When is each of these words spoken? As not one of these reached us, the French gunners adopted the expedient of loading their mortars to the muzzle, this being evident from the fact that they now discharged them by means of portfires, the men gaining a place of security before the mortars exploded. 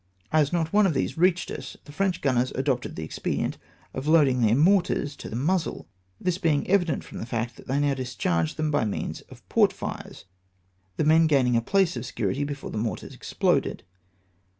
As 0.31 0.51
not 0.51 0.73
one 0.73 0.87
of 0.87 0.95
these 0.95 1.15
reached 1.15 1.51
us, 1.51 1.77
the 1.85 1.91
French 1.91 2.21
gunners 2.21 2.51
adopted 2.55 2.95
the 2.95 3.03
expedient 3.03 3.59
of 3.93 4.07
loading 4.07 4.41
their 4.41 4.55
mortars 4.55 5.15
to 5.17 5.29
the 5.29 5.35
muzzle, 5.35 5.87
this 6.19 6.39
being 6.39 6.67
evident 6.67 7.03
from 7.03 7.19
the 7.19 7.25
fact 7.27 7.55
that 7.55 7.67
they 7.67 7.79
now 7.79 7.93
discharged 7.93 8.57
them 8.57 8.71
by 8.71 8.83
means 8.83 9.21
of 9.29 9.47
portfires, 9.47 10.25
the 10.97 11.03
men 11.03 11.27
gaining 11.27 11.55
a 11.55 11.61
place 11.61 11.95
of 11.95 12.07
security 12.07 12.43
before 12.43 12.71
the 12.71 12.79
mortars 12.79 13.13
exploded. 13.13 13.83